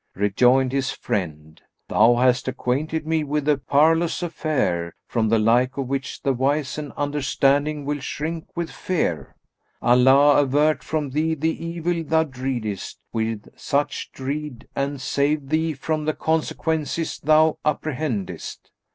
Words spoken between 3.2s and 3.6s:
with a